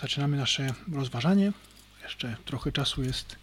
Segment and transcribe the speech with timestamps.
[0.00, 1.52] Zaczynamy nasze rozważanie.
[2.02, 3.36] Jeszcze trochę czasu jest,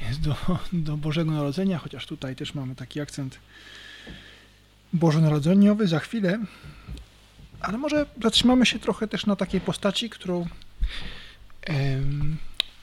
[0.00, 0.36] jest do,
[0.72, 3.38] do Bożego Narodzenia, chociaż tutaj też mamy taki akcent
[4.92, 6.38] bożonarodzeniowy za chwilę.
[7.60, 10.46] Ale może zatrzymamy się trochę też na takiej postaci, którą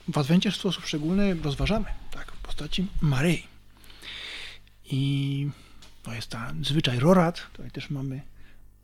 [0.08, 1.86] w Adwencie w sposób szczególny rozważamy.
[2.10, 3.46] Tak, postaci Maryi.
[4.84, 5.48] I
[6.02, 7.46] to jest ta zwyczaj rorat.
[7.52, 8.20] Tutaj też mamy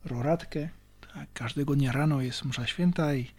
[0.05, 0.69] roratkę.
[1.13, 3.31] Tak, każdego dnia rano jest msza święta i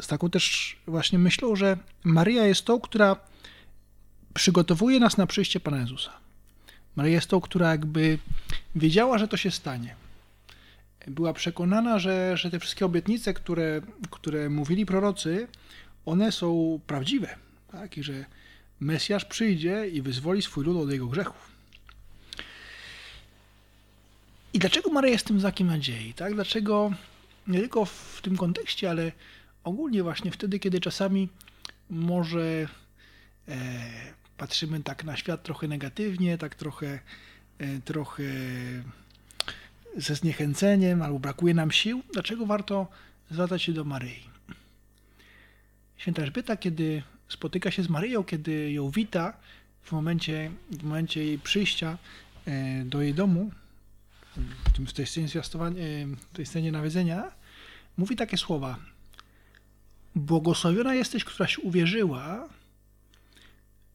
[0.00, 3.16] z taką też właśnie myślą, że Maria jest tą, która
[4.34, 6.12] przygotowuje nas na przyjście Pana Jezusa.
[6.96, 8.18] Maria jest tą, która jakby
[8.74, 9.94] wiedziała, że to się stanie.
[11.06, 13.80] Była przekonana, że, że te wszystkie obietnice, które,
[14.10, 15.48] które mówili prorocy,
[16.06, 17.36] one są prawdziwe.
[17.72, 17.98] Tak?
[17.98, 18.24] I że
[18.80, 21.48] Mesjasz przyjdzie i wyzwoli swój lud od jego grzechów.
[24.52, 26.14] I dlaczego Maria jest tym znakiem nadziei?
[26.14, 26.34] Tak?
[26.34, 26.92] Dlaczego
[27.48, 29.12] nie tylko w tym kontekście, ale
[29.64, 31.28] ogólnie właśnie wtedy, kiedy czasami
[31.90, 32.68] może
[33.48, 33.58] e,
[34.36, 36.98] patrzymy tak na świat trochę negatywnie, tak trochę,
[37.58, 38.24] e, trochę
[39.96, 42.86] ze zniechęceniem, albo brakuje nam sił, dlaczego warto
[43.30, 44.28] zwracać się do Maryi?
[45.96, 49.36] Święta Elżbieta, kiedy spotyka się z Maryją, kiedy ją wita
[49.82, 51.98] w momencie, w momencie jej przyjścia
[52.46, 53.50] e, do jej domu,
[54.36, 57.32] w, tym, tej scenie zwiastowania, e, w tej scenie nawiedzenia,
[57.98, 58.76] mówi takie słowa.
[60.14, 62.48] Błogosławiona jesteś, któraś uwierzyła,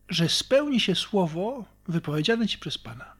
[0.10, 3.14] że spełni się słowo wypowiedziane ci przez Pana.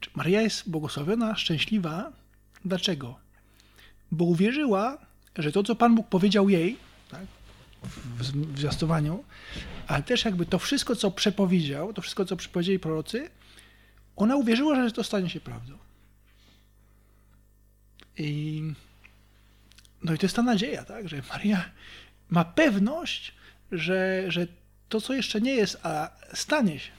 [0.00, 2.12] Czy Maria jest błogosławiona, szczęśliwa?
[2.64, 3.18] Dlaczego?
[4.12, 4.98] Bo uwierzyła,
[5.38, 6.76] że to, co Pan Bóg powiedział jej,
[7.10, 7.26] tak,
[8.18, 9.24] w zwiastowaniu,
[9.86, 13.30] ale też jakby to wszystko, co przepowiedział, to wszystko, co przepowiedzieli prorocy,
[14.16, 15.78] ona uwierzyła, że to stanie się prawdą.
[18.18, 18.62] I,
[20.02, 21.70] no i to jest ta nadzieja, tak, że Maria
[22.30, 23.34] ma pewność,
[23.72, 24.46] że, że
[24.88, 26.90] to, co jeszcze nie jest, a stanie się.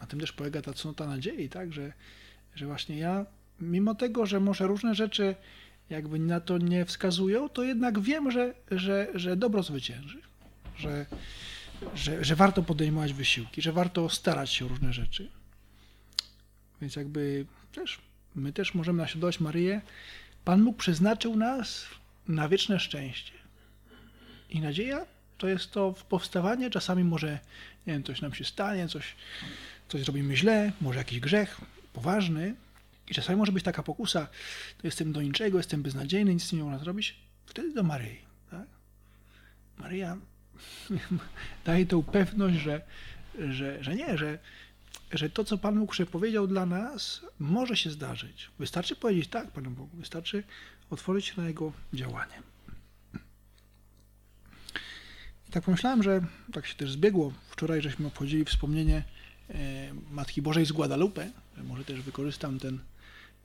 [0.00, 1.92] Na tym też polega ta cnota nadziei, tak, że,
[2.54, 3.26] że właśnie ja,
[3.60, 5.34] mimo tego, że może różne rzeczy
[5.90, 10.20] jakby na to nie wskazują, to jednak wiem, że, że, że dobro zwycięży,
[10.76, 11.06] że,
[11.94, 15.30] że, że warto podejmować wysiłki, że warto starać się o różne rzeczy.
[16.80, 17.98] Więc jakby też
[18.36, 19.80] my też możemy naśladować Maryję.
[20.44, 21.86] Pan Bóg przeznaczył nas
[22.28, 23.32] na wieczne szczęście.
[24.50, 25.06] I nadzieja
[25.38, 26.70] to jest to powstawanie.
[26.70, 27.38] Czasami może,
[27.86, 29.14] nie wiem, coś nam się stanie, coś,
[29.88, 31.60] coś zrobimy źle, może jakiś grzech
[31.92, 32.54] poważny.
[33.08, 34.26] I czasami może być taka pokusa,
[34.78, 37.16] to jestem do niczego, jestem beznadziejny, nic nie mogę zrobić.
[37.46, 38.18] Wtedy do Maryi.
[38.50, 38.66] Tak?
[39.78, 40.16] Maryja
[41.64, 42.80] daje tą pewność, że,
[43.50, 44.38] że, że nie, że
[45.12, 48.50] że to, co Pan Bóg przepowiedział dla nas, może się zdarzyć.
[48.58, 50.44] Wystarczy powiedzieć tak Panu Bogu, wystarczy
[50.90, 52.42] otworzyć się na Jego działanie.
[55.48, 56.20] I tak pomyślałem, że
[56.52, 57.32] tak się też zbiegło.
[57.50, 59.04] Wczoraj żeśmy obchodzili wspomnienie
[59.50, 59.54] e,
[60.10, 61.30] Matki Bożej z Guadalupe.
[61.64, 62.72] Może też wykorzystam tę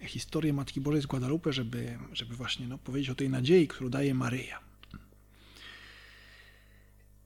[0.08, 4.14] historię Matki Bożej z Guadalupe, żeby, żeby właśnie no, powiedzieć o tej nadziei, którą daje
[4.14, 4.60] Maryja.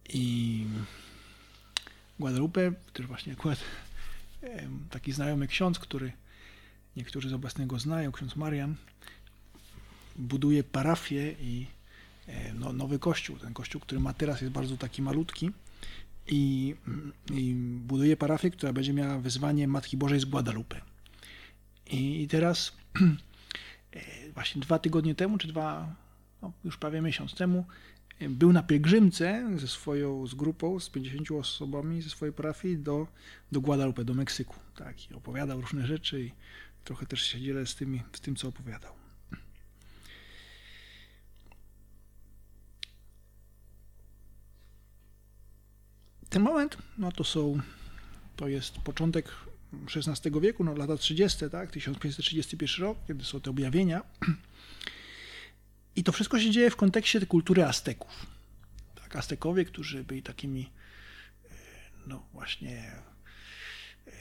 [0.09, 0.65] I
[2.19, 3.59] Guadalupe, który właśnie akurat
[4.89, 6.11] taki znajomy ksiądz, który
[6.95, 8.75] niektórzy z obecnego znają, ksiądz Marian,
[10.15, 11.67] buduje parafię i
[12.53, 13.37] no, nowy kościół.
[13.37, 15.51] Ten kościół, który ma teraz, jest bardzo taki malutki
[16.27, 16.75] i,
[17.33, 17.53] i
[17.85, 20.81] buduje parafię, która będzie miała wyzwanie Matki Bożej z Guadalupe.
[21.87, 22.71] I, i teraz
[23.91, 23.99] e,
[24.33, 25.95] właśnie dwa tygodnie temu, czy dwa,
[26.41, 27.65] no, już prawie miesiąc temu,
[28.21, 33.07] był na pielgrzymce ze swoją, z grupą, z 50 osobami ze swojej parafii do,
[33.51, 34.55] do Guadalupe, do Meksyku.
[34.75, 36.31] Tak, i opowiadał różne rzeczy i
[36.83, 38.93] trochę też się dzielę z, tymi, z tym, co opowiadał.
[46.29, 47.59] Ten moment, no to są,
[48.35, 49.31] to jest początek
[49.95, 54.01] XVI wieku, no lata 30., tak, 1531 rok, kiedy są te objawienia.
[55.95, 58.25] I to wszystko się dzieje w kontekście kultury Azteków.
[58.95, 60.69] Tak, Aztekowie, którzy byli takimi,
[61.45, 61.49] e,
[62.07, 62.91] no właśnie,
[64.07, 64.11] e,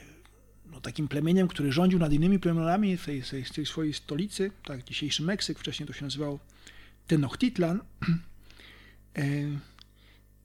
[0.67, 4.85] no takim plemieniem, który rządził nad innymi plemionami w tej, tej, tej swojej stolicy, tak,
[4.85, 6.39] dzisiejszy Meksyk, wcześniej to się nazywał
[7.07, 7.81] Tenochtitlan.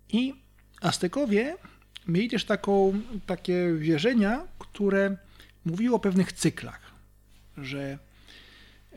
[0.09, 0.33] I
[0.81, 1.57] Aztekowie
[2.07, 5.17] mieli też taką, takie wierzenia, które
[5.65, 6.91] mówiły o pewnych cyklach,
[7.57, 7.99] że,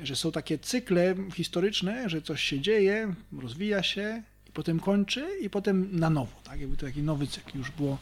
[0.01, 5.51] że są takie cykle historyczne, że coś się dzieje, rozwija się i potem kończy i
[5.51, 6.41] potem na nowo.
[6.45, 6.61] Tak?
[6.61, 7.99] Jakby to taki nowy cykl już było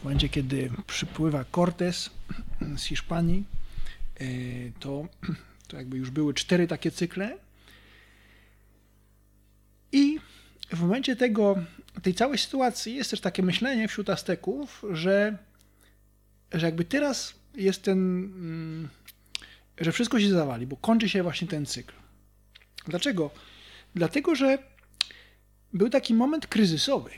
[0.00, 2.10] w momencie, kiedy przypływa Cortés
[2.76, 3.44] z Hiszpanii,
[4.20, 4.24] e,
[4.80, 5.08] to,
[5.68, 7.38] to jakby już były cztery takie cykle
[9.92, 10.18] i
[10.70, 11.56] w momencie tego,
[12.02, 15.38] tej całej sytuacji jest też takie myślenie wśród Azteków, że,
[16.52, 18.88] że jakby teraz jest ten, mm,
[19.80, 21.94] że wszystko się zawali, bo kończy się właśnie ten cykl.
[22.86, 23.30] Dlaczego?
[23.94, 24.58] Dlatego, że
[25.72, 27.10] był taki moment kryzysowy.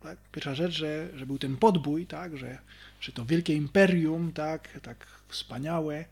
[0.00, 0.18] Tak?
[0.32, 2.36] Pierwsza rzecz, że, że był ten podbój, tak?
[2.36, 2.58] że,
[3.00, 6.04] że to wielkie imperium, tak, tak wspaniałe,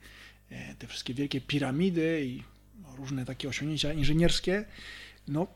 [0.51, 2.43] e, te wszystkie wielkie piramidy i
[2.97, 4.65] różne takie osiągnięcia inżynierskie,
[5.29, 5.47] no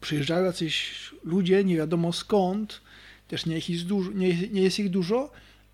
[0.00, 0.94] przyjeżdżają jacyś
[1.24, 2.80] ludzie, nie wiadomo skąd,
[3.28, 5.30] też nie jest, dużo, nie, nie jest ich dużo,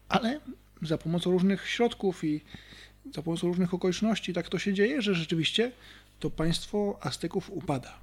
[0.09, 0.41] ale
[0.83, 2.41] za pomocą różnych środków i
[3.15, 5.73] za pomocą różnych okoliczności tak to się dzieje, że rzeczywiście
[6.21, 7.99] to państwo Azteków upada.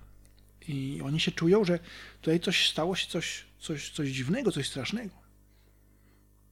[0.68, 1.80] I oni się czują, że
[2.22, 5.24] tutaj coś stało się, coś, coś, coś dziwnego, coś strasznego.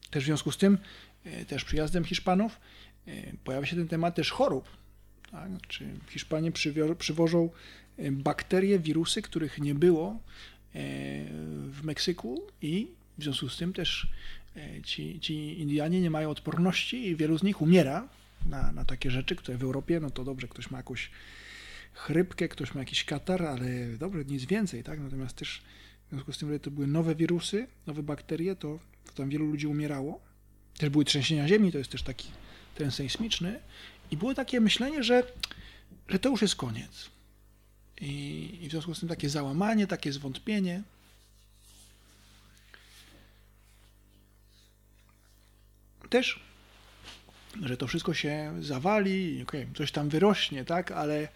[0.09, 0.77] Też w związku z tym,
[1.23, 2.59] e, też przyjazdem Hiszpanów,
[3.07, 3.11] e,
[3.43, 4.69] pojawia się ten temat też chorób.
[5.31, 5.51] Tak?
[5.67, 6.51] Czy Hiszpanie
[6.97, 7.49] przywożą
[7.97, 10.19] e, bakterie, wirusy, których nie było
[11.69, 12.87] w Meksyku i
[13.17, 14.07] w związku z tym też
[14.83, 18.07] ci, ci Indianie nie mają odporności i wielu z nich umiera
[18.45, 21.11] na, na takie rzeczy, które w Europie, no to dobrze, ktoś ma jakąś
[21.93, 24.99] chrypkę, ktoś ma jakiś katar, ale dobrze, nic więcej, tak?
[24.99, 25.61] Natomiast też
[26.07, 29.45] w związku z tym, że to były nowe wirusy, nowe bakterie, to, to tam wielu
[29.45, 30.21] ludzi umierało.
[30.77, 32.27] Też były trzęsienia ziemi, to jest też taki
[32.75, 33.59] ten sejsmiczny.
[34.11, 35.23] I było takie myślenie, że,
[36.07, 37.09] że to już jest koniec.
[38.01, 40.83] I, I w związku z tym takie załamanie, takie zwątpienie.
[46.11, 46.39] Też
[47.63, 51.27] że to wszystko się zawali, okay, coś tam wyrośnie, tak, ale,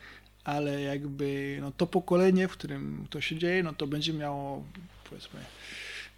[0.44, 4.66] ale jakby no, to pokolenie, w którym to się dzieje, no to będzie miało
[5.10, 5.40] powiedzmy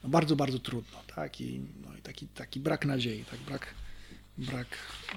[0.03, 1.41] no, bardzo, bardzo trudno, tak?
[1.41, 3.39] I, no, i taki, taki brak nadziei, tak?
[3.39, 3.67] brak,
[4.37, 4.67] brak,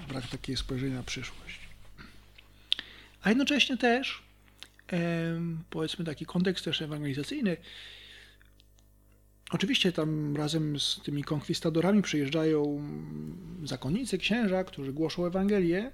[0.08, 1.60] brak takiego spojrzenia na przyszłość.
[3.22, 4.22] A jednocześnie też
[5.70, 7.56] powiedzmy taki kontekst też ewangelizacyjny.
[9.50, 12.82] Oczywiście tam razem z tymi konkwistadorami przyjeżdżają
[13.64, 15.90] zakonnicy, księża, którzy głoszą Ewangelię,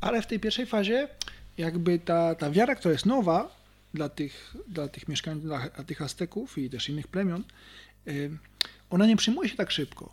[0.00, 1.08] ale w tej pierwszej fazie
[1.58, 3.56] jakby ta, ta wiara, która jest nowa
[3.94, 7.44] dla tych, dla tych mieszkańców, dla, dla tych Azteków i też innych plemion,
[8.08, 8.30] y,
[8.90, 10.12] ona nie przyjmuje się tak szybko.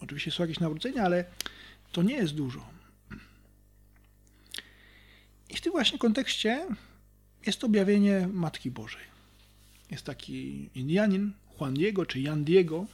[0.00, 1.24] Oczywiście są jakieś nawrócenia, ale
[1.92, 2.68] to nie jest dużo.
[5.50, 6.66] I w tym właśnie kontekście
[7.46, 9.17] jest to objawienie Matki Bożej.
[9.90, 12.86] Jest taki Indianin, Juan Diego czy Jan Diego,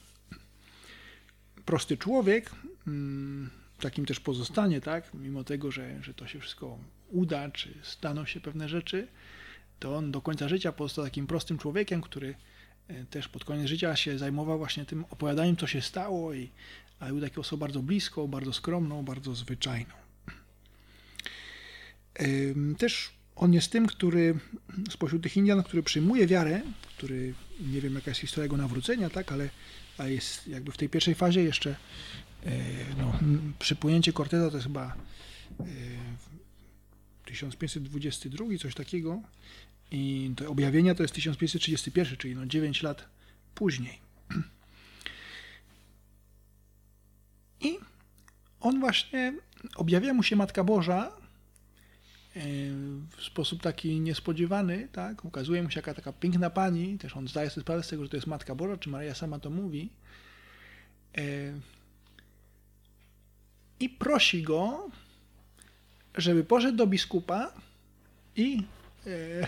[1.64, 2.50] prosty człowiek,
[2.86, 3.50] mm,
[3.80, 5.14] takim też pozostanie, tak?
[5.14, 6.78] Mimo tego, że, że to się wszystko
[7.10, 9.08] uda, czy staną się pewne rzeczy,
[9.78, 12.34] to on do końca życia pozostał takim prostym człowiekiem, który
[12.88, 16.50] e, też pod koniec życia się zajmował właśnie tym opowiadaniem, co się stało, i,
[17.08, 19.94] był taką osobą bardzo bliską, bardzo skromną, bardzo zwyczajną.
[22.78, 24.38] Też on jest tym, który
[24.90, 26.60] spośród tych Indian, który przyjmuje wiarę,
[26.96, 27.34] który,
[27.72, 29.48] nie wiem jaka jest historia jego nawrócenia, tak, ale,
[29.98, 31.76] ale jest jakby w tej pierwszej fazie jeszcze
[32.46, 33.18] E, no,
[33.58, 34.96] przypłynięcie Corteza to jest chyba
[37.24, 39.22] 1522, e, coś takiego.
[39.90, 43.04] I te objawienia to jest 1531, czyli no 9 lat
[43.54, 43.98] później.
[47.60, 47.78] I
[48.60, 49.34] on właśnie,
[49.76, 51.12] objawia mu się Matka Boża
[52.36, 52.40] e,
[53.24, 55.24] w sposób taki niespodziewany, tak?
[55.24, 58.08] Ukazuje mu się jaka taka piękna pani, też on zdaje sobie sprawę z tego, że
[58.08, 59.90] to jest Matka Boża, czy Maria sama to mówi
[63.80, 64.90] i prosi go,
[66.14, 67.52] żeby poszedł do biskupa
[68.36, 68.62] i,
[69.06, 69.46] e,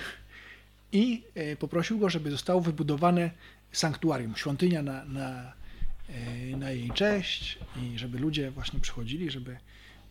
[0.93, 3.31] i e, poprosił go, żeby zostało wybudowane
[3.73, 5.53] sanktuarium, świątynia na, na,
[6.09, 9.57] e, na jej cześć i żeby ludzie właśnie przychodzili, żeby,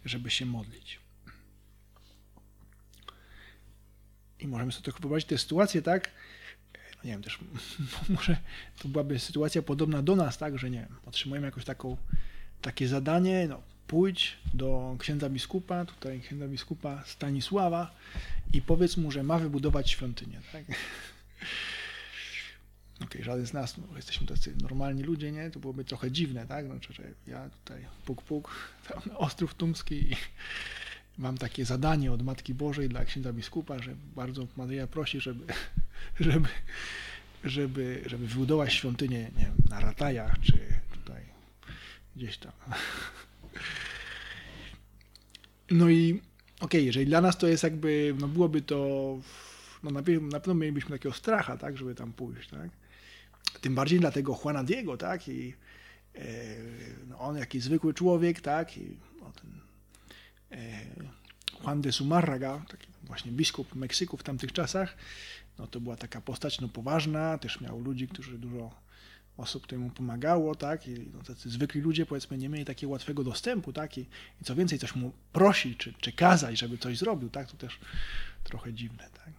[0.05, 0.99] żeby się modlić.
[4.39, 6.11] I możemy sobie trochę wyobrazić tę sytuację, tak?
[6.73, 7.39] No nie wiem, też
[8.09, 8.37] może
[8.79, 11.97] to byłaby sytuacja podobna do nas, tak, że nie wiem, otrzymujemy jakąś taką,
[12.61, 17.95] takie zadanie, no, pójdź do księdza biskupa, tutaj księdza biskupa Stanisława
[18.53, 20.41] i powiedz mu, że ma wybudować świątynię.
[20.51, 20.63] Tak?
[23.03, 25.51] okay, żaden z nas, no, jesteśmy tacy normalni ludzie, nie?
[25.51, 26.65] To byłoby trochę dziwne, tak?
[26.65, 28.73] Znaczy, że ja tutaj puk puk,
[29.15, 30.15] Ostrów Tumski i,
[31.17, 35.53] mam takie zadanie od Matki Bożej dla księdza biskupa, że bardzo Maryja prosi, żeby,
[36.19, 36.49] żeby,
[37.43, 40.59] żeby, żeby wybudować świątynię nie wiem, na Ratajach, czy
[40.91, 41.23] tutaj
[42.15, 42.51] gdzieś tam.
[45.71, 46.21] No i okej,
[46.59, 48.77] okay, jeżeli dla nas to jest jakby, no byłoby to,
[49.83, 52.69] no na, na pewno mielibyśmy takiego stracha, tak, żeby tam pójść, tak.
[53.61, 55.53] Tym bardziej dla tego Juana Diego, tak, i
[56.15, 56.25] e,
[57.07, 59.64] no on jakiś zwykły człowiek, tak, i no ten
[61.63, 64.97] Juan de Sumarraga, taki właśnie biskup Meksyku w tamtych czasach,
[65.59, 68.71] no to była taka postać no poważna, też miał ludzi, którzy dużo
[69.37, 73.23] osób, które mu pomagało, tak, i no, tacy zwykli ludzie, powiedzmy, nie mieli takiego łatwego
[73.23, 74.01] dostępu, tak, i,
[74.41, 77.79] i co więcej, coś mu prosić, czy, czy kazać, żeby coś zrobił, tak, to też
[78.43, 79.33] trochę dziwne, tak.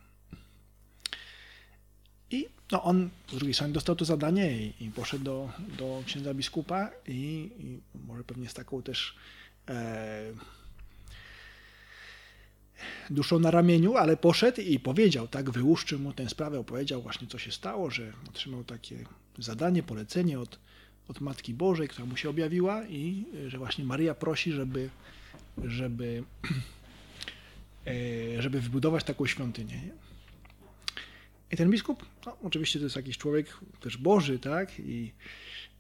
[2.31, 6.35] I no, on z drugiej strony dostał to zadanie i, i poszedł do, do księdza
[6.35, 9.17] biskupa i, i może pewnie z taką też
[9.69, 10.33] e,
[13.11, 17.39] duszą na ramieniu, ale poszedł i powiedział, tak, wyłuszczył mu tę sprawę, opowiedział właśnie, co
[17.39, 19.05] się stało, że otrzymał takie
[19.39, 20.59] zadanie, polecenie od,
[21.09, 24.91] od Matki Bożej, która mu się objawiła i że właśnie Maria prosi, żeby,
[25.65, 26.25] żeby,
[27.87, 29.81] e, żeby wybudować taką świątynię.
[31.51, 35.13] I ten biskup, no, oczywiście to jest jakiś człowiek też Boży, tak, i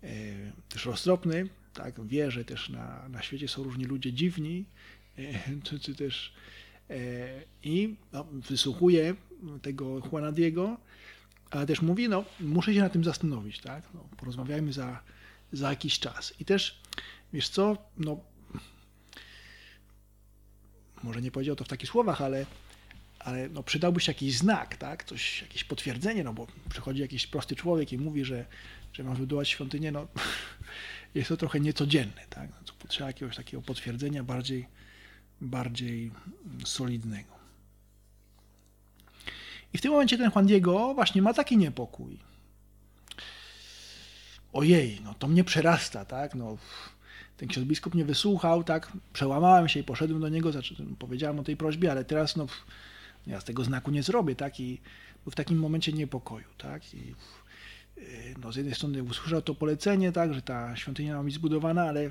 [0.02, 0.06] e,
[0.68, 4.64] też roztropny, tak, wie, że też na, na świecie są różni ludzie dziwni,
[5.18, 5.22] e,
[5.64, 6.65] czy, czy też e,
[7.62, 9.14] i no, wysłuchuje
[9.62, 10.76] tego Juana Diego,
[11.50, 15.02] ale też mówi, no, muszę się na tym zastanowić, tak, no, porozmawiajmy za,
[15.52, 16.34] za jakiś czas.
[16.40, 16.80] I też,
[17.32, 18.20] wiesz co, no,
[21.02, 22.46] może nie powiedział to w takich słowach, ale
[23.26, 25.04] ale no, przydałby się jakiś znak, tak?
[25.04, 28.44] Coś, jakieś potwierdzenie, no bo przychodzi jakiś prosty człowiek i mówi, że,
[28.92, 30.06] że ma wybudować świątynię, no
[31.14, 32.50] jest to trochę niecodzienne, tak?
[32.50, 34.66] No, potrzeba jakiegoś takiego potwierdzenia bardziej,
[35.40, 36.10] bardziej
[36.64, 37.36] solidnego.
[39.72, 42.18] I w tym momencie ten Juan Diego właśnie ma taki niepokój.
[44.52, 46.34] Ojej, no to mnie przerasta, tak?
[46.34, 46.56] No,
[47.36, 48.92] ten ksiądz biskup mnie wysłuchał, tak?
[49.12, 50.50] Przełamałem się i poszedłem do niego,
[50.98, 52.46] powiedziałem o tej prośbie, ale teraz no
[53.26, 54.60] ja z tego znaku nie zrobię, tak?
[54.60, 54.80] I
[55.24, 56.94] był w takim momencie niepokoju, tak?
[56.94, 57.14] I
[57.98, 61.82] y, no, z jednej strony usłyszał to polecenie, tak, że ta świątynia ma być zbudowana,
[61.82, 62.10] ale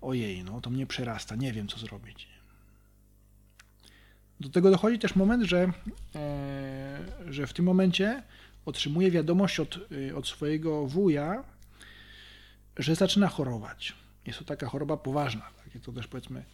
[0.00, 2.33] ojej, no to mnie przerasta, nie wiem co zrobić.
[4.40, 5.72] Do tego dochodzi też moment, że,
[6.14, 6.98] e,
[7.28, 8.22] że w tym momencie
[8.66, 11.44] otrzymuje wiadomość od, y, od swojego wuja,
[12.76, 13.94] że zaczyna chorować.
[14.26, 15.42] Jest to taka choroba poważna.
[15.42, 15.82] Tak?
[15.82, 16.44] to też powiedzmy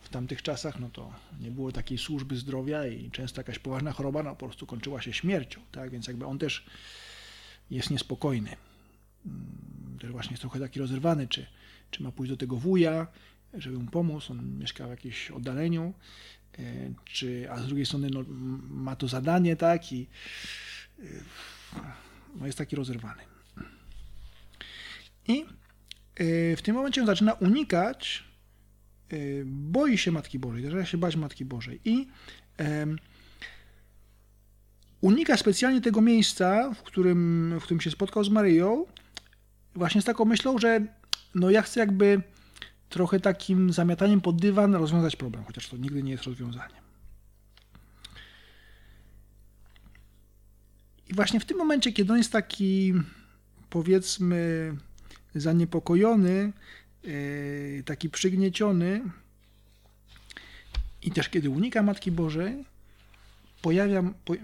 [0.00, 4.22] w tamtych czasach no to nie było takiej służby zdrowia i często jakaś poważna choroba
[4.22, 5.90] no, po prostu kończyła się śmiercią, tak?
[5.90, 6.66] Więc jakby on też
[7.70, 8.56] jest niespokojny.
[9.26, 11.46] Mm, też właśnie jest trochę taki rozerwany, czy,
[11.90, 13.06] czy ma pójść do tego wuja,
[13.54, 15.92] żeby mu pomóc, on mieszka w jakimś oddaleniu, e,
[17.04, 18.24] czy, a z drugiej strony no,
[18.70, 20.06] ma to zadanie, tak, i
[20.98, 21.02] e,
[22.40, 23.22] no, jest taki rozerwany.
[25.28, 25.44] I
[26.14, 28.28] e, w tym momencie on zaczyna unikać
[29.44, 32.08] boi się Matki Bożej, zaczyna się bać Matki Bożej i
[35.00, 38.86] unika specjalnie tego miejsca, w którym, w którym się spotkał z Maryją,
[39.74, 40.80] właśnie z taką myślą, że
[41.34, 42.22] no ja chcę jakby
[42.88, 46.82] trochę takim zamiataniem pod dywan rozwiązać problem, chociaż to nigdy nie jest rozwiązaniem.
[51.08, 52.94] I właśnie w tym momencie, kiedy on jest taki,
[53.70, 54.72] powiedzmy,
[55.34, 56.52] zaniepokojony,
[57.04, 59.02] E, taki przygnieciony
[61.02, 62.64] i też kiedy unika Matki Bożej,
[63.62, 64.34] pojawia, po,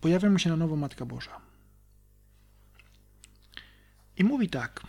[0.00, 1.40] pojawia mu się na nowo Matka Boża.
[4.16, 4.82] I mówi tak.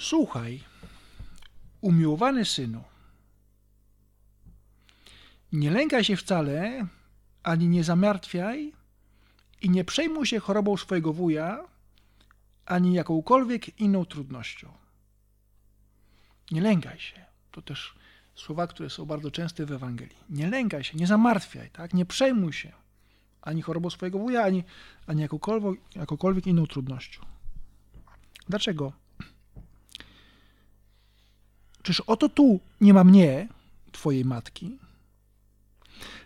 [0.00, 0.60] Słuchaj,
[1.80, 2.84] umiłowany synu,
[5.52, 6.86] nie lękaj się wcale,
[7.42, 8.72] ani nie zamartwiaj,
[9.62, 11.64] i nie przejmuj się chorobą swojego wuja,
[12.66, 14.72] ani jakąkolwiek inną trudnością.
[16.50, 17.24] Nie lękaj się.
[17.50, 17.94] To też
[18.34, 20.16] słowa, które są bardzo częste w Ewangelii.
[20.30, 21.94] Nie lękaj się, nie zamartwiaj, tak?
[21.94, 22.72] nie przejmuj się
[23.42, 24.64] ani chorobą swojego wuja, ani,
[25.06, 27.20] ani jakąkolwiek, jakąkolwiek inną trudnością.
[28.48, 28.92] Dlaczego?
[31.82, 33.48] Czyż oto tu nie ma mnie,
[33.92, 34.78] twojej matki?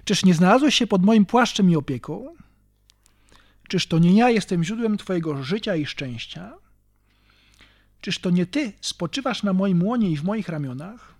[0.04, 2.37] Czyż nie znalazłeś się pod moim płaszczem i opieką?
[3.68, 6.54] Czyż to nie ja jestem źródłem Twojego życia i szczęścia?
[8.00, 11.14] Czyż to nie Ty spoczywasz na moim łonie i w moich ramionach?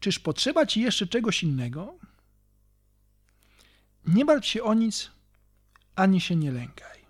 [0.00, 1.94] Czyż potrzeba Ci jeszcze czegoś innego?
[4.06, 5.10] Nie martw się o nic,
[5.96, 7.05] ani się nie lękaj.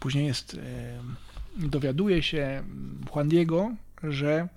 [0.00, 0.60] Później jest,
[1.56, 2.64] dowiaduje się
[3.14, 4.48] Juan Diego, że,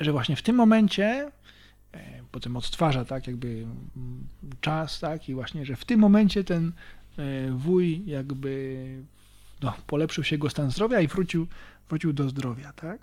[0.00, 1.30] że właśnie w tym momencie
[2.32, 3.66] potem odtwarza tak jakby
[4.60, 6.72] czas, tak i właśnie, że w tym momencie ten
[7.50, 9.04] wuj jakby
[9.62, 11.46] no, polepszył się jego stan zdrowia i wrócił,
[11.88, 13.00] wrócił do zdrowia, tak?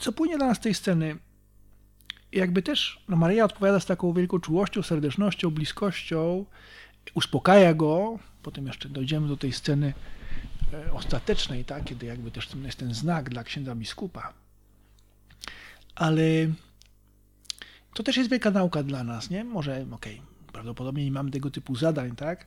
[0.00, 1.16] Co płynie dla nas z tej sceny?
[2.34, 6.44] Jakby też no Maria odpowiada z taką wielką czułością, serdecznością, bliskością,
[7.14, 8.18] uspokaja go.
[8.42, 9.94] Potem jeszcze dojdziemy do tej sceny
[10.72, 11.84] e, ostatecznej, tak?
[11.84, 14.32] kiedy jakby też jest ten znak dla księdza biskupa.
[15.94, 16.22] Ale
[17.94, 19.44] to też jest wielka nauka dla nas, nie?
[19.44, 22.46] Może, okej, okay, prawdopodobnie nie mamy tego typu zadań, tak?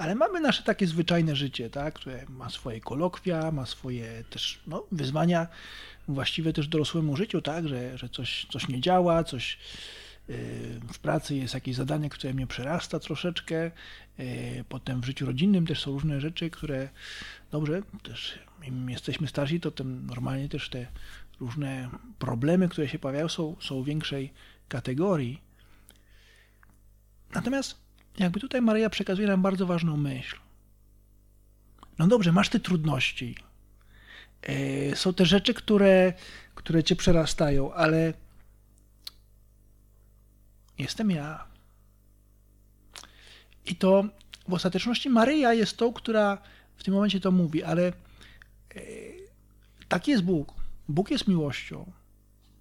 [0.00, 1.94] Ale mamy nasze takie zwyczajne życie, tak?
[1.94, 5.46] które ma swoje kolokwia, ma swoje też no, wyzwania
[6.14, 7.68] właściwe też dorosłemu życiu, tak?
[7.68, 9.58] że, że coś, coś nie działa, coś
[10.28, 10.36] yy,
[10.92, 13.70] w pracy jest jakieś zadanie, które mnie przerasta troszeczkę.
[14.18, 16.88] Yy, potem w życiu rodzinnym też są różne rzeczy, które
[17.50, 20.86] dobrze, też im jesteśmy starsi, to tym normalnie też te
[21.40, 24.32] różne problemy, które się pojawiają, są, są większej
[24.68, 25.40] kategorii.
[27.34, 27.76] Natomiast
[28.18, 30.36] jakby tutaj Maria przekazuje nam bardzo ważną myśl.
[31.98, 33.34] No dobrze, masz te trudności.
[34.42, 36.12] E, są te rzeczy, które,
[36.54, 38.12] które cię przerastają, ale
[40.78, 41.44] jestem ja.
[43.66, 44.04] I to
[44.48, 46.38] w ostateczności Maryja jest tą, która
[46.76, 48.80] w tym momencie to mówi, ale e,
[49.88, 50.54] taki jest Bóg.
[50.88, 51.92] Bóg jest miłością.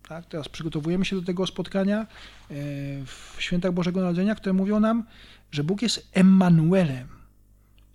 [0.08, 0.26] Tak?
[0.26, 2.06] Teraz przygotowujemy się do tego spotkania e,
[3.06, 5.04] w świętach Bożego Narodzenia, które mówią nam,
[5.52, 7.08] że Bóg jest Emmanuelem.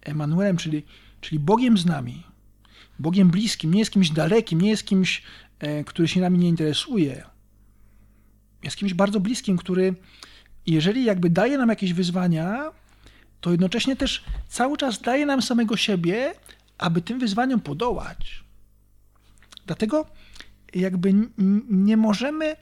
[0.02, 0.82] Emmanuelem, czyli,
[1.20, 2.22] czyli Bogiem z nami.
[2.98, 5.22] Bogiem bliskim, nie jest kimś dalekim, nie jest kimś,
[5.58, 7.24] e, który się nami nie interesuje.
[8.62, 9.94] Jest kimś bardzo bliskim, który,
[10.66, 12.70] jeżeli jakby daje nam jakieś wyzwania,
[13.40, 16.34] to jednocześnie też cały czas daje nam samego siebie,
[16.78, 18.44] aby tym wyzwaniom podołać.
[19.66, 20.06] Dlatego
[20.74, 21.14] jakby
[21.70, 22.56] nie możemy,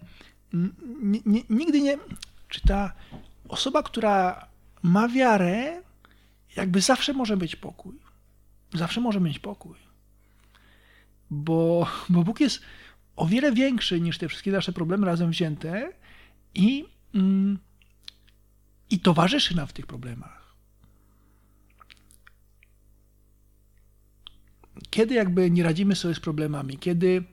[1.51, 1.99] nigdy nie,
[2.49, 2.93] czy ta
[3.49, 4.47] osoba, która
[4.83, 5.83] ma wiarę,
[6.57, 7.95] jakby zawsze może być pokój.
[8.75, 9.92] Zawsze może mieć pokój.
[11.35, 12.63] Bo, bo Bóg jest
[13.17, 15.93] o wiele większy niż te wszystkie nasze problemy razem wzięte
[16.55, 17.59] i, mm,
[18.91, 20.55] i towarzyszy nam w tych problemach.
[24.91, 27.25] Kiedy jakby nie radzimy sobie z problemami, kiedy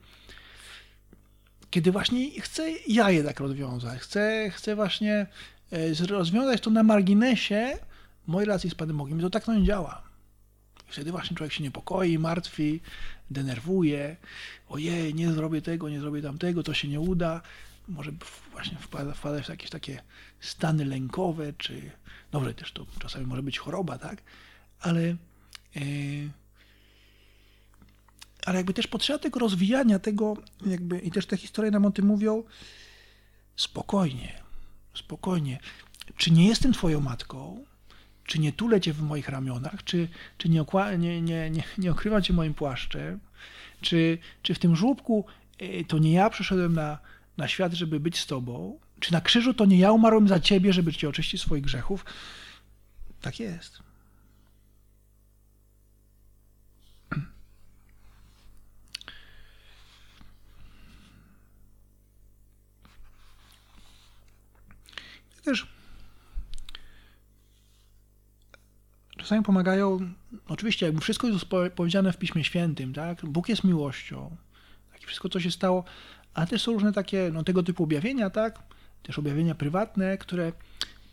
[1.71, 5.27] kiedy właśnie chcę ja je tak rozwiązać, chcę, chcę właśnie
[5.71, 7.77] e, rozwiązać to na marginesie
[8.27, 9.21] mojej relacji z Panem Bogiem.
[9.21, 10.08] To tak to nie działa.
[10.89, 12.81] Wtedy właśnie człowiek się niepokoi, martwi,
[13.31, 14.15] denerwuje.
[14.69, 17.41] Ojej, nie zrobię tego, nie zrobię tamtego, to się nie uda.
[17.87, 18.11] Może
[18.51, 20.01] właśnie wpada, wpadać w jakieś takie
[20.39, 21.91] stany lękowe, czy
[22.31, 24.21] dobrze, też to czasami może być choroba, tak?
[24.79, 25.01] Ale
[25.75, 26.29] yy,
[28.45, 32.05] ale jakby też potrzeba tego rozwijania, tego jakby, i też te historie nam o tym
[32.05, 32.43] mówią,
[33.55, 34.43] spokojnie,
[34.93, 35.59] spokojnie.
[36.17, 37.65] Czy nie jestem twoją matką?
[38.29, 39.83] Czy nie tulę cię w moich ramionach?
[39.83, 40.65] Czy, czy nie,
[40.97, 43.19] nie, nie, nie, nie cię moim płaszczem?
[43.81, 45.25] Czy, czy w tym żłobku
[45.57, 46.99] e, to nie ja przyszedłem na,
[47.37, 48.79] na świat, żeby być z tobą?
[48.99, 52.05] Czy na krzyżu to nie ja umarłem za ciebie, żeby cię oczyścić swoich grzechów?
[53.21, 53.79] Tak jest.
[65.43, 65.78] też
[69.19, 69.99] czasami pomagają,
[70.47, 73.25] oczywiście jakby wszystko jest powiedziane w Piśmie Świętym, tak?
[73.25, 74.35] Bóg jest miłością,
[74.91, 75.01] tak?
[75.01, 75.83] wszystko co się stało,
[76.33, 78.59] ale też są różne takie, no tego typu objawienia, tak?
[79.03, 80.51] Też objawienia prywatne, które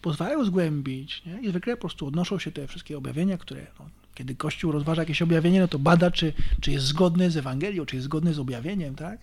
[0.02, 1.40] pozwalają zgłębić, nie?
[1.40, 5.22] I zwykle po prostu odnoszą się te wszystkie objawienia, które, no, kiedy Kościół rozważa jakieś
[5.22, 8.94] objawienie, no to bada, czy, czy jest zgodne z Ewangelią, czy jest zgodne z objawieniem,
[8.94, 9.20] tak?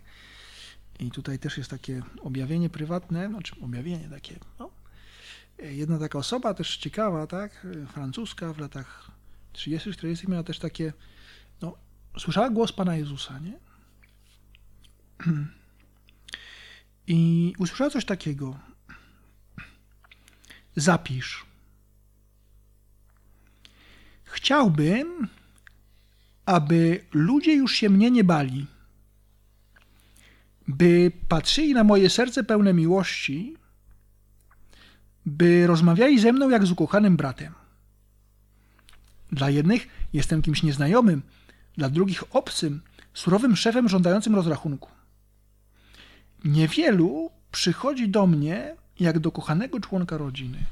[0.99, 4.69] I tutaj też jest takie objawienie prywatne, znaczy objawienie takie, no,
[5.59, 9.11] jedna taka osoba też ciekawa, tak, francuska w latach
[9.53, 10.93] 30-40 miała też takie,
[11.61, 11.77] no,
[12.17, 13.59] słyszała głos Pana Jezusa, nie?
[17.07, 18.59] I usłyszała coś takiego.
[20.75, 21.45] Zapisz.
[24.23, 25.27] Chciałbym,
[26.45, 28.67] aby ludzie już się mnie nie bali,
[30.67, 33.55] by patrzyli na moje serce pełne miłości
[35.25, 37.53] by rozmawiali ze mną jak z ukochanym bratem.
[39.31, 41.21] Dla jednych jestem kimś nieznajomym,
[41.77, 42.81] dla drugich obcym,
[43.13, 44.89] surowym szefem żądającym rozrachunku.
[46.43, 50.65] Niewielu przychodzi do mnie jak do kochanego członka rodziny.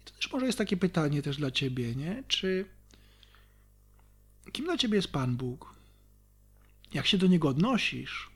[0.00, 2.22] I to też może jest takie pytanie też dla ciebie, nie?
[2.28, 2.64] Czy
[4.52, 5.73] kim dla ciebie jest Pan Bóg?
[6.94, 8.30] Jak się do niego odnosisz?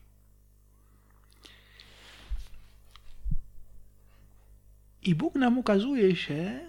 [5.03, 6.61] I Bóg nam ukazuje się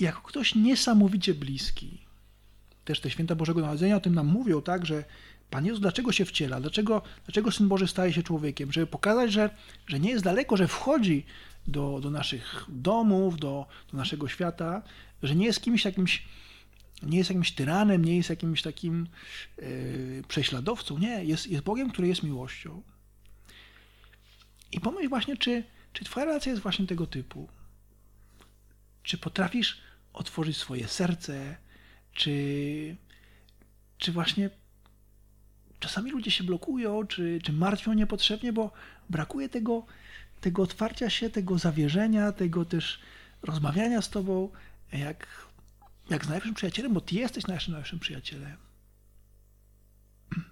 [0.00, 1.98] jako ktoś niesamowicie bliski.
[2.84, 5.04] Też te święta Bożego Narodzenia o tym nam mówią, tak, że
[5.50, 6.60] Pan Jezus dlaczego się wciela?
[6.60, 8.72] Dlaczego, dlaczego Syn Boży staje się człowiekiem?
[8.72, 9.50] Żeby pokazać, że,
[9.86, 11.24] że nie jest daleko, że wchodzi
[11.66, 14.82] do, do naszych domów, do, do naszego świata,
[15.22, 16.24] że nie jest kimś jakimś,
[17.02, 19.06] nie jest jakimś tyranem, nie jest jakimś takim
[19.58, 20.98] yy, prześladowcą.
[20.98, 22.82] Nie, jest, jest Bogiem, który jest miłością.
[24.72, 27.48] I pomyśl właśnie, czy, czy Twoja relacja jest właśnie tego typu?
[29.02, 29.80] Czy potrafisz
[30.12, 31.56] otworzyć swoje serce?
[32.12, 32.96] Czy,
[33.98, 34.50] czy właśnie
[35.80, 38.72] czasami ludzie się blokują, czy, czy martwią niepotrzebnie, bo
[39.10, 39.86] brakuje tego,
[40.40, 43.00] tego otwarcia się, tego zawierzenia, tego też
[43.42, 44.50] rozmawiania z Tobą,
[44.92, 45.46] jak,
[46.12, 48.56] jak z najlepszym przyjacielem, bo Ty jesteś naszym najlepszym przyjacielem.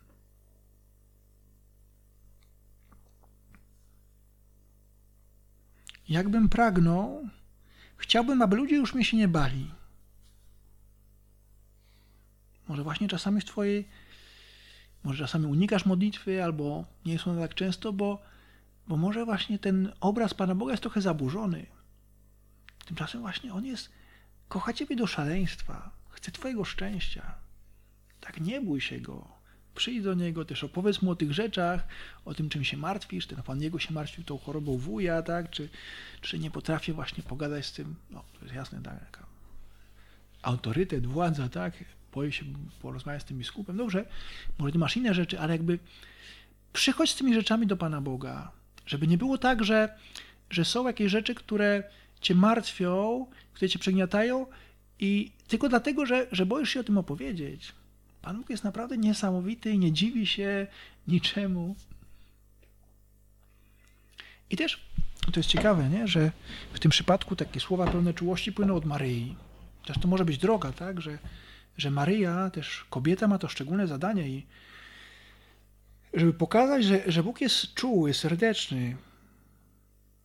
[6.09, 7.29] Jakbym pragnął,
[7.96, 9.70] chciałbym, aby ludzie już mnie się nie bali.
[12.68, 13.88] Może właśnie czasami w Twojej,
[15.05, 18.23] może czasami unikasz modlitwy, albo nie jest ona tak często, bo,
[18.88, 21.66] bo może właśnie ten obraz Pana Boga jest trochę zaburzony.
[22.87, 23.90] Tymczasem właśnie On jest,
[24.50, 27.34] kocha Ciebie do szaleństwa, chce Twojego szczęścia.
[28.20, 29.28] Tak nie bój się Go.
[29.74, 31.86] Przyjdź do niego, też opowiedz mu o tych rzeczach,
[32.24, 33.26] o tym, czym się martwisz.
[33.26, 35.50] Ten pan jego się martwił tą chorobą wuja, tak?
[35.50, 35.68] Czy,
[36.20, 37.94] czy nie potrafię właśnie pogadać z tym?
[38.10, 39.22] No, to jest jasne, tak?
[40.42, 41.84] Autorytet, władza, tak?
[42.12, 42.44] Boję się
[42.82, 43.76] porozmawiać z tym biskupem.
[43.76, 44.04] Dobrze,
[44.58, 45.78] może ty masz inne rzeczy, ale jakby
[46.72, 48.52] przychodź z tymi rzeczami do Pana Boga.
[48.86, 49.98] Żeby nie było tak, że,
[50.50, 51.82] że są jakieś rzeczy, które
[52.20, 54.46] cię martwią, które cię przegniatają
[54.98, 57.72] i tylko dlatego, że, że boisz się o tym opowiedzieć.
[58.22, 60.66] Pan Bóg jest naprawdę niesamowity i nie dziwi się
[61.09, 61.76] niczemu.
[64.50, 64.80] I też
[65.33, 66.09] to jest ciekawe, nie?
[66.09, 66.33] że
[66.72, 69.37] w tym przypadku takie słowa pełne czułości płyną od Maryi.
[69.87, 71.00] Też to może być droga, tak?
[71.00, 71.18] że,
[71.76, 74.46] że Maryja, też kobieta ma to szczególne zadanie i
[76.14, 78.96] żeby pokazać, że, że Bóg jest czuły, serdeczny.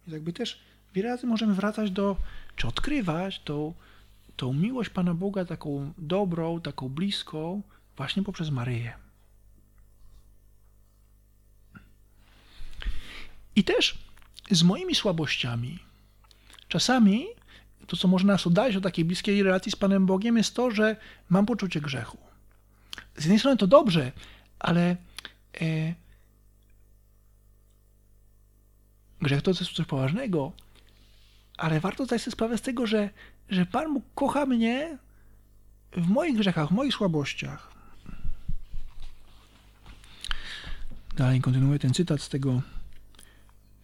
[0.07, 0.61] I jakby też
[0.95, 2.17] wiele razy możemy wracać do,
[2.55, 3.73] czy odkrywać tą,
[4.35, 7.61] tą miłość Pana Boga, taką dobrą, taką bliską,
[7.97, 8.93] właśnie poprzez Maryję.
[13.55, 13.97] I też
[14.51, 15.79] z moimi słabościami.
[16.67, 17.25] Czasami
[17.87, 20.95] to, co może nas oddalić od takiej bliskiej relacji z Panem Bogiem, jest to, że
[21.29, 22.17] mam poczucie grzechu.
[23.15, 24.11] Z jednej strony to dobrze,
[24.59, 24.95] ale
[25.61, 25.93] e,
[29.21, 30.51] grzech to jest coś poważnego,
[31.57, 33.09] ale warto zdać sobie sprawę z tego, że,
[33.49, 34.97] że Pan Bóg kocha mnie
[35.91, 37.71] w moich grzechach, w moich słabościach.
[41.17, 42.61] Dalej kontynuuję ten cytat z tego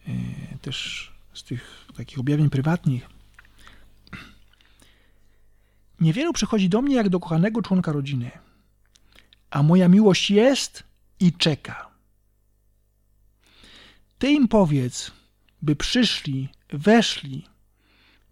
[0.08, 0.12] e,
[0.58, 3.08] też z tych takich objawień prywatnych.
[6.00, 8.30] Niewielu przychodzi do mnie jak do kochanego członka rodziny,
[9.50, 10.84] a moja miłość jest
[11.20, 11.88] i czeka.
[14.18, 15.12] Ty im powiedz,
[15.62, 17.46] by przyszli, weszli,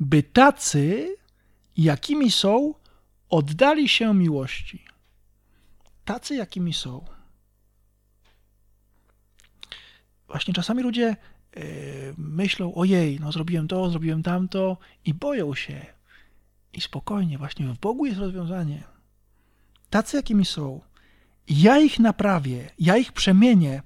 [0.01, 1.17] by tacy,
[1.77, 2.75] jakimi są,
[3.29, 4.85] oddali się miłości.
[6.05, 7.05] Tacy, jakimi są.
[10.31, 11.63] właśnie czasami ludzie e,
[12.19, 15.87] myślą, ojej, no zrobiłem to, zrobiłem tamto i boją się.
[16.73, 18.83] I spokojnie, właśnie w Bogu jest rozwiązanie.
[19.91, 20.81] Tacy, jakimi są.
[21.49, 23.83] Ja ich naprawię, ja ich przemienię.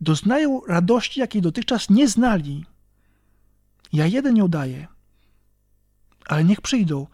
[0.00, 2.64] Doznają radości, jakiej dotychczas nie znali.
[3.92, 4.86] Ja jeden nie udaję.
[6.24, 7.06] Ale niech przyjdą.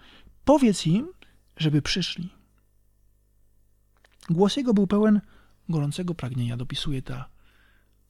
[0.44, 1.08] Powiedz im,
[1.56, 2.30] żeby przyszli.
[4.30, 5.20] Głos jego był pełen
[5.68, 7.28] gorącego pragnienia, dopisuje ta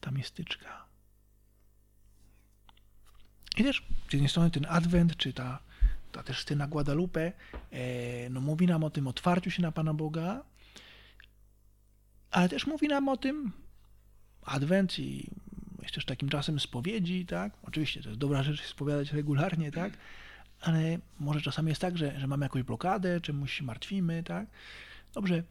[0.00, 0.84] ta mistyczka.
[3.56, 5.58] I też z jednej strony ten adwent, czy ta,
[6.12, 7.32] ta też scena Guadalupe,
[7.70, 10.44] e, no mówi nam o tym otwarciu się na Pana Boga,
[12.30, 13.52] ale też mówi nam o tym
[14.42, 15.30] adwent i
[15.94, 17.52] też takim czasem spowiedzi, tak?
[17.62, 19.92] Oczywiście to jest dobra rzecz spowiadać regularnie, tak?
[20.60, 24.46] Ale może czasami jest tak, że, że mamy jakąś blokadę, czemuś się martwimy, tak?
[25.14, 25.42] Dobrze.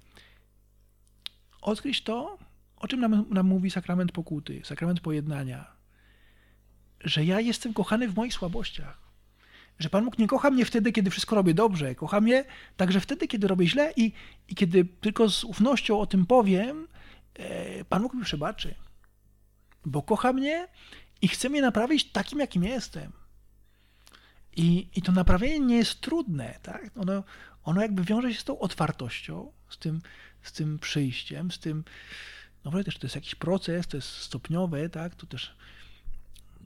[1.61, 2.37] Odkryć to,
[2.77, 5.65] o czym nam, nam mówi sakrament pokuty, sakrament pojednania?
[7.03, 9.09] Że ja jestem kochany w moich słabościach.
[9.79, 11.95] Że Pan Bóg nie kocha mnie wtedy, kiedy wszystko robię dobrze.
[11.95, 12.45] Kocha mnie
[12.77, 14.11] także wtedy, kiedy robię źle i,
[14.47, 16.87] i kiedy tylko z ufnością o tym powiem,
[17.33, 18.75] e, Pan Bóg mi przebaczy.
[19.85, 20.67] Bo kocha mnie
[21.21, 23.18] i chce mnie naprawić takim, jakim jestem.
[24.59, 26.91] I, I to naprawienie nie jest trudne, tak?
[26.97, 27.23] Ono,
[27.63, 30.01] ono jakby wiąże się z tą otwartością, z tym,
[30.41, 31.83] z tym przyjściem, z tym,
[32.65, 35.15] no też to jest jakiś proces, to jest stopniowe, tak?
[35.15, 35.55] To też,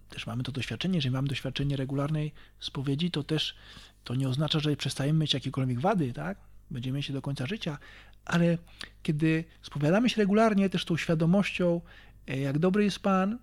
[0.09, 3.55] też mamy to doświadczenie, jeżeli mamy doświadczenie regularnej spowiedzi, to też
[4.03, 6.37] to nie oznacza, że przestajemy mieć jakiekolwiek wady, tak?
[6.71, 7.77] Będziemy się do końca życia,
[8.25, 8.57] ale
[9.03, 11.81] kiedy spowiadamy się regularnie, też tą świadomością,
[12.27, 13.39] e, jak dobry jest Pan,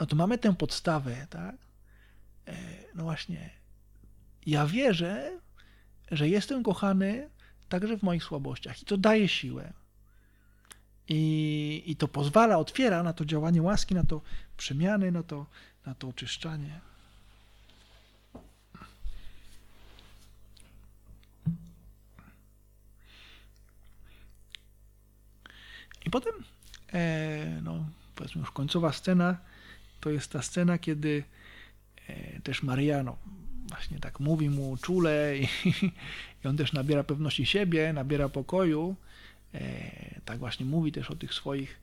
[0.00, 1.56] no to mamy tę podstawę, tak?
[2.46, 2.56] E,
[2.94, 3.59] no właśnie,
[4.46, 5.38] ja wierzę,
[6.10, 7.28] że jestem kochany
[7.68, 9.72] także w moich słabościach i to daje siłę.
[11.08, 14.20] I, I to pozwala, otwiera na to działanie łaski, na to
[14.56, 15.46] przemiany, na to,
[15.86, 16.80] na to oczyszczanie.
[26.06, 26.34] I potem,
[26.92, 29.36] e, no, powiedzmy już końcowa scena,
[30.00, 31.24] to jest ta scena, kiedy
[32.06, 33.16] e, też Maria, no,
[33.80, 35.48] właśnie tak mówi mu czule i,
[36.44, 38.96] i on też nabiera pewności siebie, nabiera pokoju,
[39.54, 41.80] e, tak właśnie mówi też o tych swoich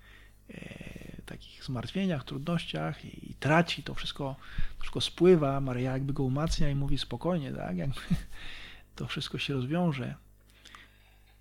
[0.50, 4.36] e, takich zmartwieniach, trudnościach i, i, traci to wszystko,
[4.80, 8.02] wszystko spływa, Maria jakby go umacnia i mówi spokojnie, tak, jakby
[8.96, 10.16] to wszystko się rozwiąże.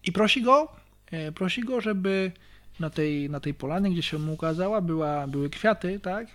[0.04, 0.72] I prosi go,
[1.10, 2.32] e, prosi go, żeby
[2.80, 6.28] na tej, na tej polanie, gdzie się mu ukazała, była, były kwiaty, tak,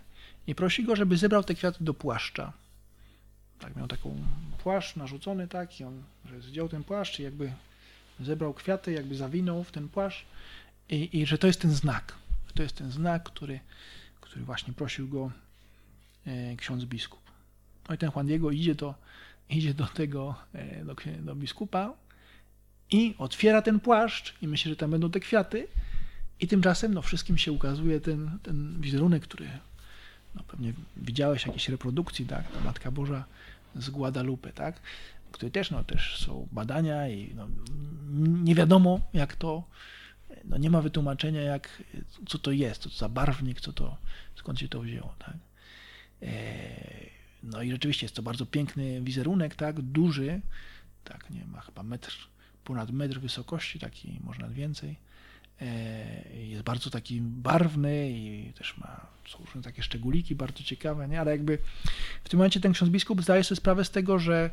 [0.47, 2.60] i prosi go, żeby zebrał te kwiaty do płaszcza.
[3.61, 4.15] Tak, miał taką
[4.63, 7.53] płaszcz narzucony, tak, i on że zdjął ten płaszcz i jakby
[8.19, 10.25] zebrał kwiaty, jakby zawinął w ten płaszcz
[10.89, 12.15] i, i że to jest ten znak.
[12.53, 13.59] To jest ten znak, który,
[14.21, 15.31] który właśnie prosił go
[16.25, 17.21] e, ksiądz biskup.
[17.89, 18.95] No i ten Juan Diego idzie do,
[19.49, 21.93] idzie do tego, e, do, do biskupa
[22.91, 25.67] i otwiera ten płaszcz i myśli, że tam będą te kwiaty
[26.39, 29.49] i tymczasem no, wszystkim się ukazuje ten, ten wizerunek, który
[30.35, 32.51] no, pewnie widziałeś jakieś reprodukcji, tak?
[32.51, 33.25] Ta Matka Boża
[33.75, 34.81] z Guadalupe, tak?
[35.31, 37.47] Które też, no, też są badania i no,
[38.43, 39.63] nie wiadomo jak to,
[40.45, 41.83] no, nie ma wytłumaczenia jak,
[42.27, 43.97] co to jest, co to za barwnik, co to,
[44.35, 45.35] skąd się to wzięło, tak?
[46.21, 46.31] E,
[47.43, 49.81] no i rzeczywiście jest to bardzo piękny wizerunek, tak?
[49.81, 50.41] Duży,
[51.03, 52.17] tak, nie ma chyba metr,
[52.63, 54.95] ponad metr wysokości, taki, może nawet więcej
[56.33, 61.21] jest bardzo taki barwny i też ma są różne takie szczególiki bardzo ciekawe, nie?
[61.21, 61.57] ale jakby
[62.23, 64.49] w tym momencie ten ksiądz biskup zdaje sobie sprawę z tego, że,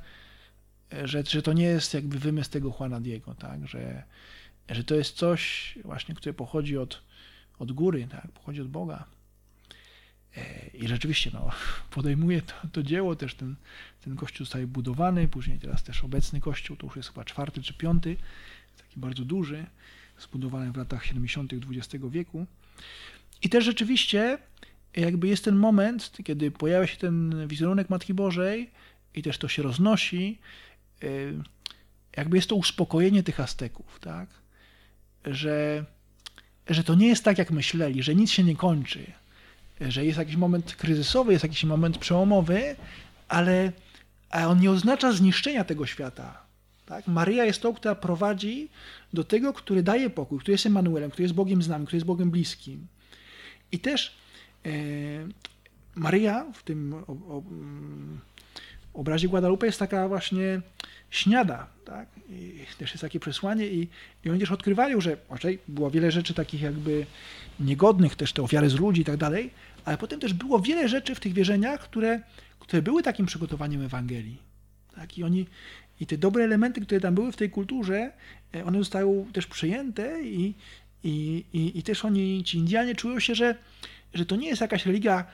[1.05, 3.69] że, że to nie jest jakby wymysł tego Juana Diego, tak?
[3.69, 4.03] że,
[4.69, 7.03] że to jest coś właśnie, które pochodzi od,
[7.59, 8.29] od góry, tak?
[8.33, 9.05] pochodzi od Boga.
[10.37, 11.51] E, I rzeczywiście no,
[11.97, 13.55] podejmuje to, to dzieło, też ten,
[14.05, 17.75] ten kościół zostaje budowany, później teraz też obecny kościół, to już jest chyba czwarty czy
[17.75, 18.17] piąty,
[18.77, 19.67] taki bardzo duży
[20.21, 21.53] zbudowane w latach 70.
[21.53, 22.47] XX wieku.
[23.43, 24.39] I też rzeczywiście
[24.97, 28.71] jakby jest ten moment, kiedy pojawia się ten wizerunek Matki Bożej
[29.15, 30.39] i też to się roznosi,
[31.03, 31.35] y,
[32.17, 34.29] jakby jest to uspokojenie tych Azteków, tak?
[35.25, 35.85] Że,
[36.69, 39.13] że to nie jest tak, jak myśleli, że nic się nie kończy,
[39.81, 42.77] że jest jakiś moment kryzysowy, jest jakiś moment przełomowy,
[43.29, 43.73] ale
[44.31, 46.48] a on nie oznacza zniszczenia tego świata.
[46.89, 47.07] Tak?
[47.07, 48.69] Maryja jest tą, która prowadzi
[49.13, 52.07] do tego, który daje pokój, który jest Emanuelem, który jest Bogiem z nami, który jest
[52.07, 52.87] Bogiem bliskim.
[53.73, 54.17] I też
[54.67, 54.71] e,
[55.95, 57.43] Maryja w tym o, o,
[58.95, 60.61] obrazie Guadalupe jest taka właśnie
[61.11, 62.09] śniada, tak?
[62.31, 63.89] I też jest takie przesłanie i,
[64.25, 67.07] i oni też odkrywają, że raczej było wiele rzeczy takich jakby
[67.61, 69.51] niegodnych, też te ofiary z ludzi i tak dalej,
[69.85, 72.21] ale potem też było wiele rzeczy w tych wierzeniach, które,
[72.59, 74.39] które były takim przygotowaniem Ewangelii.
[74.95, 75.19] Tak?
[75.19, 75.47] I oni
[76.01, 78.13] i te dobre elementy, które tam były w tej kulturze,
[78.55, 80.55] e, one zostały też przyjęte i,
[81.05, 83.55] i, i, i też oni, ci Indianie, czują się, że,
[84.15, 85.25] że to nie jest jakaś religia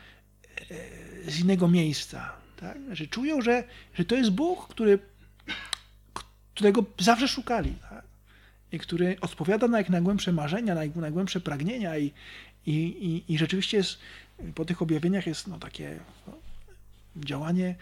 [0.70, 2.33] e, z innego miejsca.
[2.61, 2.79] Tak?
[2.92, 4.98] Że czują, że, że to jest Bóg, który,
[6.55, 7.74] którego zawsze szukali.
[7.90, 8.05] Tak?
[8.72, 12.12] I który odpowiada na ich najgłębsze marzenia, na ich najgłębsze pragnienia i,
[12.66, 13.98] i, i, i rzeczywiście jest,
[14.55, 16.33] po tych objawieniach jest no, takie no,
[17.16, 17.74] działanie.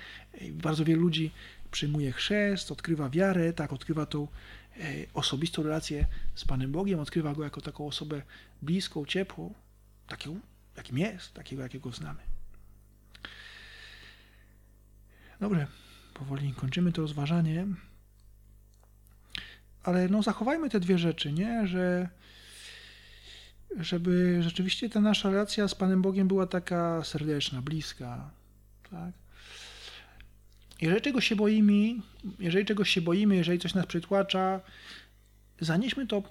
[0.50, 1.30] Bardzo wielu ludzi
[1.72, 4.28] przyjmuje chrzest, odkrywa wiarę, tak, odkrywa tą
[4.76, 8.22] e, osobistą relację z Panem Bogiem, odkrywa Go jako taką osobę
[8.62, 9.54] bliską, ciepłą,
[10.06, 10.40] taką,
[10.76, 12.20] jakim jest, takiego, jakiego znamy.
[15.40, 15.66] Dobrze,
[16.14, 17.66] powoli kończymy to rozważanie,
[19.82, 22.08] ale no zachowajmy te dwie rzeczy, nie, że
[23.80, 28.30] żeby rzeczywiście ta nasza relacja z Panem Bogiem była taka serdeczna, bliska,
[28.90, 29.21] tak?
[30.82, 31.94] Jeżeli czegoś się boimy,
[32.38, 34.60] jeżeli czegoś się boimy, jeżeli coś nas przytłacza,
[35.60, 36.22] zanieśmy to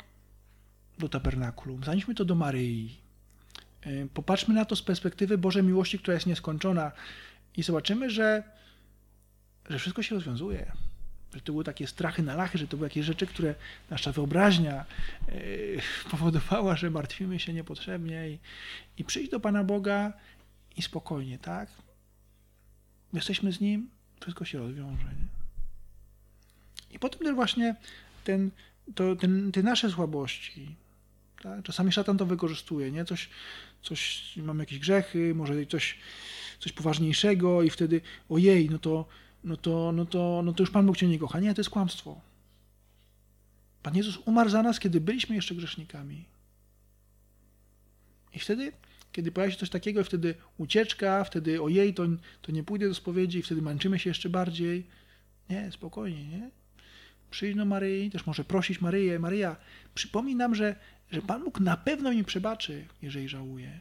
[1.00, 2.98] do tabernakulum, zanieśmy to do Maryi.
[3.82, 6.92] E, popatrzmy na to z perspektywy Bożej miłości, która jest nieskończona
[7.58, 8.44] i zobaczymy, że,
[9.70, 10.72] że wszystko się rozwiązuje.
[11.34, 13.56] Że to były takie strachy na lachy, że to były jakieś rzeczy, które
[13.90, 14.86] nasza wyobraźnia
[15.28, 18.40] yy, powodowała, że martwimy się niepotrzebnie i,
[18.98, 20.14] i przyjść do Pana Boga
[20.78, 21.70] i spokojnie, tak?
[23.14, 23.90] Jesteśmy z Nim,
[24.22, 25.06] wszystko się rozwiąże.
[25.06, 25.42] Nie?
[26.92, 27.76] I potem też właśnie
[28.24, 28.52] ten,
[28.96, 30.76] to, ten, te nasze słabości,
[31.42, 31.64] tak?
[31.64, 33.06] czasami szatan to wykorzystuje, nie?
[33.06, 33.30] Coś,
[33.84, 35.98] coś, mamy jakieś grzechy, może coś,
[36.60, 39.06] coś poważniejszego i wtedy ojej, no to,
[39.44, 41.40] no to, no to, no to już Pan Bóg Cię nie kocha.
[41.40, 42.22] Nie, to jest kłamstwo.
[43.84, 46.26] Pan Jezus umarł za nas, kiedy byliśmy jeszcze grzesznikami.
[48.34, 48.72] I wtedy,
[49.12, 52.04] kiedy pojawia się coś takiego, wtedy ucieczka, wtedy ojej, to,
[52.42, 54.88] to nie pójdę do spowiedzi, i wtedy męczymy się jeszcze bardziej.
[55.50, 56.50] Nie, spokojnie, nie?
[57.32, 59.20] Przyjdź do Maryi, też może prosić Maryję.
[59.20, 59.56] Maryja,
[59.96, 60.76] przypomnij nam, że,
[61.12, 63.80] że Pan Bóg na pewno mi przebaczy, jeżeli żałuje.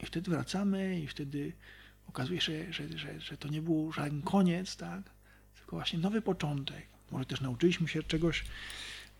[0.00, 1.52] I wtedy wracamy i wtedy
[2.08, 5.02] okazuje się, że, że, że to nie był żaden koniec, tak?
[5.56, 6.86] tylko właśnie nowy początek.
[7.10, 8.44] Może też nauczyliśmy się czegoś,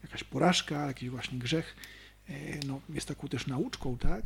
[0.03, 1.77] jakaś porażka, jakiś właśnie grzech
[2.67, 4.25] no, jest taką też nauczką, tak?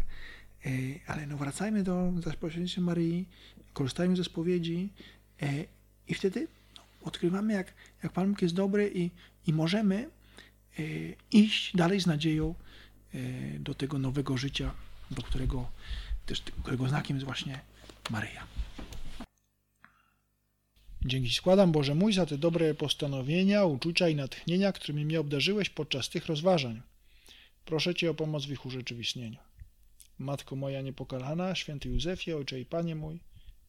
[0.67, 0.71] E,
[1.07, 3.25] ale no wracajmy do zapośrednictwa Maryi,
[3.73, 4.88] korzystajmy ze spowiedzi
[5.43, 5.64] e,
[6.09, 9.11] i wtedy no, odkrywamy, jak, jak Pan Bóg jest dobry i,
[9.47, 10.11] i możemy
[11.33, 12.55] iść dalej z nadzieją
[13.59, 14.75] do tego nowego życia,
[15.11, 15.71] do którego
[16.27, 17.61] też którego znakiem jest właśnie
[18.11, 18.47] Maryja.
[21.05, 26.09] Dzięki składam Boże mój za te dobre postanowienia, uczucia i natchnienia, którymi mnie obdarzyłeś podczas
[26.09, 26.83] tych rozważań.
[27.64, 29.38] Proszę Cię o pomoc w ich urzeczywistnieniu.
[30.18, 33.20] Matko moja niepokalana, święty Józefie, Ojcze i Panie mój,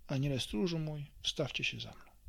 [0.07, 2.14] Aniele stróżu mój, wstawcie się za mną.